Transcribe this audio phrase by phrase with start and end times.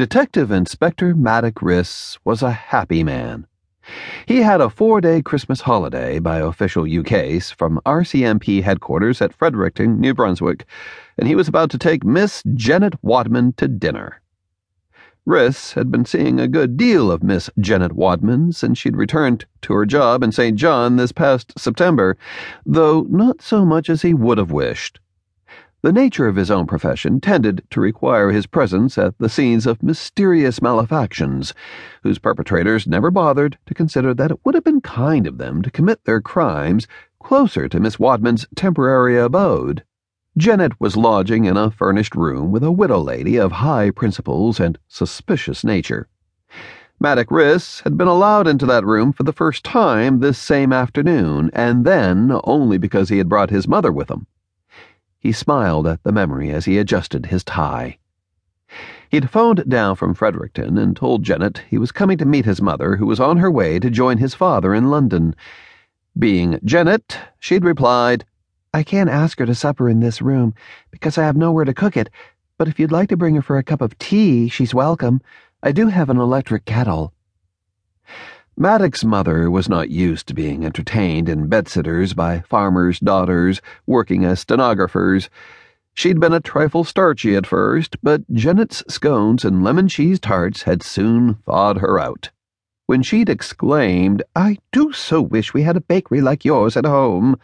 [0.00, 3.46] Detective Inspector Madoc Rhys was a happy man.
[4.24, 10.00] He had a four day Christmas holiday by official ukase from RCMP headquarters at Fredericton,
[10.00, 10.64] New Brunswick,
[11.18, 14.22] and he was about to take Miss Janet Wadman to dinner.
[15.26, 19.74] Rhys had been seeing a good deal of Miss Janet Wadman since she'd returned to
[19.74, 20.56] her job in St.
[20.56, 22.16] John this past September,
[22.64, 24.98] though not so much as he would have wished.
[25.82, 29.82] The nature of his own profession tended to require his presence at the scenes of
[29.82, 31.54] mysterious malefactions,
[32.02, 35.70] whose perpetrators never bothered to consider that it would have been kind of them to
[35.70, 36.86] commit their crimes
[37.18, 39.82] closer to Miss Wadman's temporary abode.
[40.36, 44.78] Janet was lodging in a furnished room with a widow lady of high principles and
[44.86, 46.08] suspicious nature.
[47.00, 51.50] Madoc Rhys had been allowed into that room for the first time this same afternoon,
[51.54, 54.26] and then only because he had brought his mother with him.
[55.20, 57.98] He smiled at the memory as he adjusted his tie.
[59.10, 62.96] He'd phoned down from Fredericton and told Janet he was coming to meet his mother,
[62.96, 65.34] who was on her way to join his father in London.
[66.18, 68.24] Being Janet, she'd replied,
[68.72, 70.54] I can't ask her to supper in this room
[70.90, 72.08] because I have nowhere to cook it,
[72.56, 75.20] but if you'd like to bring her for a cup of tea, she's welcome.
[75.62, 77.12] I do have an electric kettle.
[78.60, 84.40] Madoc's mother was not used to being entertained in bedsitters by farmers' daughters working as
[84.40, 85.30] stenographers.
[85.94, 90.82] She'd been a trifle starchy at first, but Janet's scones and lemon cheese tarts had
[90.82, 92.32] soon thawed her out.
[92.84, 97.38] When she'd exclaimed, I do so wish we had a bakery like yours at home,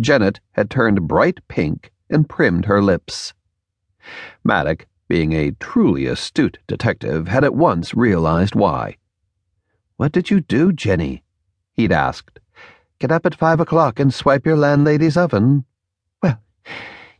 [0.00, 3.34] Janet had turned bright pink and primmed her lips.
[4.42, 8.96] Madoc, being a truly astute detective, had at once realized why.
[9.98, 11.24] What did you do, Jenny?
[11.72, 12.38] he'd asked.
[13.00, 15.64] Get up at five o'clock and swipe your landlady's oven?
[16.22, 16.40] Well,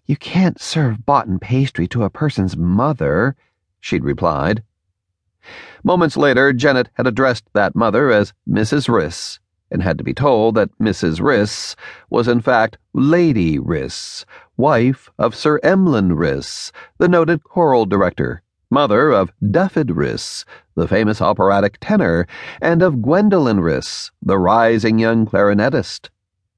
[0.06, 3.34] you can't serve boughten pastry to a person's mother,
[3.80, 4.62] she'd replied.
[5.82, 8.88] Moments later, Janet had addressed that mother as Mrs.
[8.88, 9.40] Rhys,
[9.72, 11.20] and had to be told that Mrs.
[11.20, 11.74] Rhys
[12.10, 14.24] was in fact Lady Rhys,
[14.56, 21.22] wife of Sir Emlyn Rhys, the noted choral director mother of Dafydd Rhys, the famous
[21.22, 22.26] operatic tenor,
[22.60, 26.10] and of Gwendolen Rhys, the rising young clarinetist.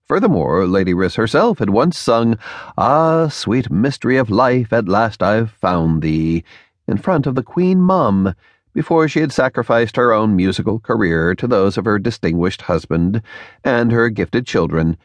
[0.08, 2.36] Furthermore, Lady Rhys herself had once sung,
[2.76, 6.42] Ah, sweet mystery of life, at last I've found thee,
[6.88, 8.34] in front of the Queen Mum,
[8.72, 13.22] before she had sacrificed her own musical career to those of her distinguished husband
[13.62, 14.96] and her gifted children.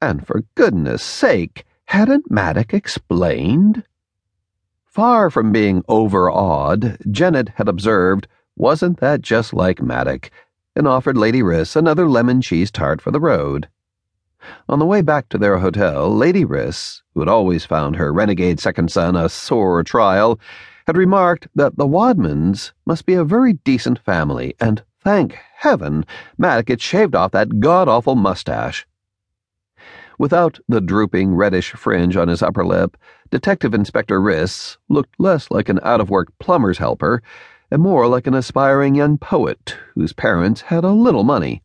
[0.00, 3.84] And for goodness sake, hadn't Madoc explained?
[4.94, 10.30] Far from being overawed, Janet had observed, wasn't that just like Madoc,
[10.76, 13.68] and offered Lady Rhys another lemon cheese tart for the road.
[14.68, 18.60] On the way back to their hotel, Lady Rhys, who had always found her renegade
[18.60, 20.38] second son a sore trial,
[20.86, 26.06] had remarked that the Wadmans must be a very decent family, and thank heaven
[26.38, 28.86] Madoc had shaved off that god awful mustache.
[30.18, 32.96] Without the drooping reddish fringe on his upper lip,
[33.30, 37.22] Detective Inspector Rhys looked less like an out of work plumber's helper
[37.70, 41.62] and more like an aspiring young poet whose parents had a little money.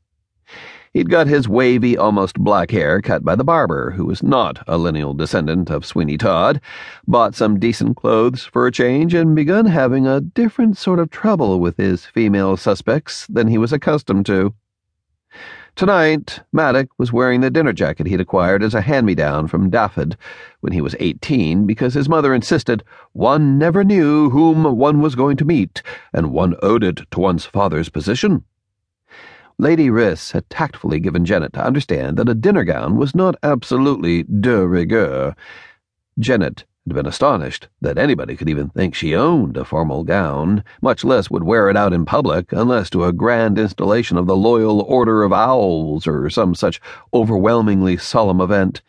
[0.92, 4.76] He'd got his wavy, almost black hair cut by the barber, who was not a
[4.76, 6.60] lineal descendant of Sweeney Todd,
[7.08, 11.60] bought some decent clothes for a change, and begun having a different sort of trouble
[11.60, 14.56] with his female suspects than he was accustomed to.
[15.76, 19.72] Tonight, Madoc was wearing the dinner jacket he'd acquired as a hand me down from
[19.72, 20.18] Dafydd
[20.60, 25.38] when he was eighteen because his mother insisted one never knew whom one was going
[25.38, 25.82] to meet,
[26.14, 28.44] and one owed it to one's father's position.
[29.58, 34.24] Lady Rhys had tactfully given Janet to understand that a dinner gown was not absolutely
[34.24, 35.36] de rigueur.
[36.18, 41.30] Janet been astonished that anybody could even think she owned a formal gown, much less
[41.30, 45.24] would wear it out in public unless to a grand installation of the Loyal Order
[45.24, 46.82] of Owls or some such
[47.14, 48.82] overwhelmingly solemn event.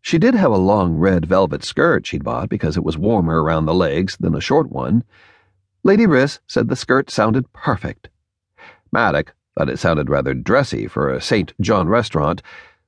[0.00, 3.66] She did have a long red velvet skirt she'd bought because it was warmer around
[3.66, 5.04] the legs than a short one.
[5.82, 8.08] Lady Rhys said the skirt sounded perfect.
[8.92, 11.52] Madoc thought it sounded rather dressy for a St.
[11.60, 12.42] John restaurant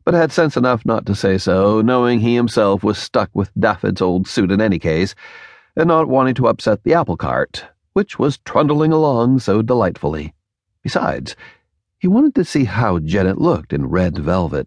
[0.07, 4.01] but had sense enough not to say so, knowing he himself was stuck with Dafydd's
[4.01, 5.17] old suit in any case,
[5.75, 10.33] and not wanting to upset the apple cart, which was trundling along so delightfully.
[10.85, 11.35] Besides,
[11.99, 14.65] he wanted to see how Janet looked in red velvet.